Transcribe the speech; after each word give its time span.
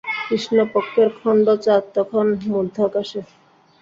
কৃষ্ণপক্ষের 0.21 1.09
খণ্ড 1.17 1.47
চাঁদ 1.57 1.83
তখন 1.95 2.25
মধ্য-আকাশে। 2.47 3.19